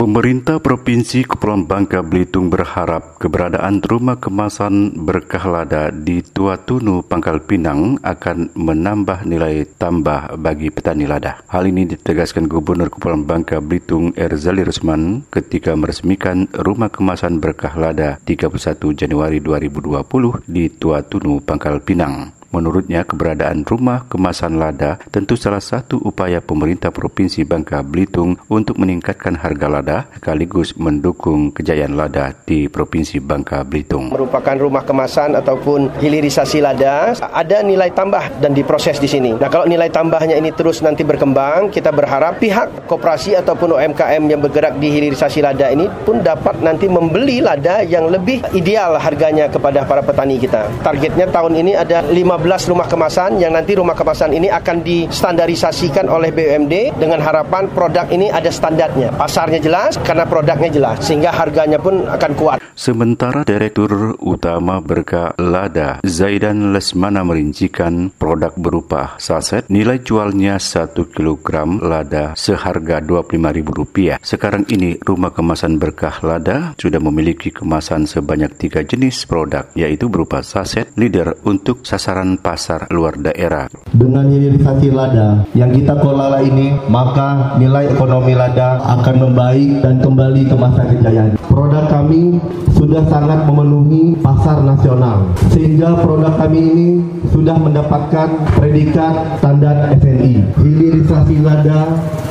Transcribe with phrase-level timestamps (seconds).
[0.00, 7.44] Pemerintah Provinsi Kepulauan Bangka Belitung berharap keberadaan rumah kemasan berkah lada di Tua Tunu, Pangkal
[7.44, 11.44] Pinang akan menambah nilai tambah bagi petani lada.
[11.52, 18.16] Hal ini ditegaskan Gubernur Kepulauan Bangka Belitung Erzali Resman ketika meresmikan rumah kemasan berkah lada
[18.24, 18.56] 31
[18.96, 20.00] Januari 2020
[20.48, 22.39] di Tua Tunu, Pangkal Pinang.
[22.50, 29.38] Menurutnya, keberadaan rumah kemasan lada tentu salah satu upaya pemerintah Provinsi Bangka Belitung untuk meningkatkan
[29.38, 34.10] harga lada sekaligus mendukung kejayaan lada di Provinsi Bangka Belitung.
[34.10, 39.38] Merupakan rumah kemasan ataupun hilirisasi lada, ada nilai tambah dan diproses di sini.
[39.38, 44.42] Nah, kalau nilai tambahnya ini terus nanti berkembang, kita berharap pihak koperasi ataupun UMKM yang
[44.42, 49.86] bergerak di hilirisasi lada ini pun dapat nanti membeli lada yang lebih ideal harganya kepada
[49.86, 50.66] para petani kita.
[50.82, 56.08] Targetnya tahun ini ada 5 15 rumah kemasan yang nanti rumah kemasan ini akan distandarisasikan
[56.08, 59.12] oleh BUMD dengan harapan produk ini ada standarnya.
[59.12, 62.56] Pasarnya jelas karena produknya jelas sehingga harganya pun akan kuat.
[62.72, 71.76] Sementara Direktur Utama Berkah Lada Zaidan Lesmana merincikan produk berupa saset nilai jualnya 1 kg
[71.84, 74.16] lada seharga Rp25.000.
[74.24, 80.40] Sekarang ini rumah kemasan Berkah Lada sudah memiliki kemasan sebanyak tiga jenis produk yaitu berupa
[80.40, 83.66] saset, leader untuk sasaran pasar luar daerah.
[83.90, 90.42] Dengan hilirisasi lada yang kita kelola ini, maka nilai ekonomi lada akan membaik dan kembali
[90.46, 91.34] ke masa kejayaan.
[91.50, 92.38] Produk kami
[92.76, 96.88] sudah sangat memenuhi pasar nasional, sehingga produk kami ini
[97.34, 100.34] sudah mendapatkan predikat standar SNI.
[100.60, 101.80] Hilirisasi lada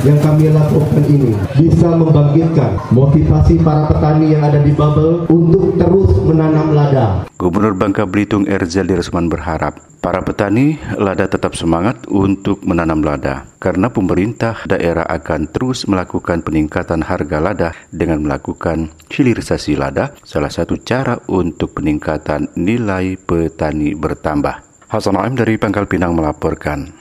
[0.00, 6.16] yang kami lakukan ini bisa membangkitkan motivasi para petani yang ada di Babel untuk terus
[6.24, 7.28] menanam lada.
[7.36, 13.92] Gubernur Bangka Belitung Erzali Resman berharap para petani lada tetap semangat untuk menanam lada karena
[13.92, 21.20] pemerintah daerah akan terus melakukan peningkatan harga lada dengan melakukan hilirisasi lada salah satu cara
[21.28, 24.64] untuk peningkatan nilai petani bertambah.
[24.88, 26.99] Hasan Aim dari Pangkal Pinang melaporkan.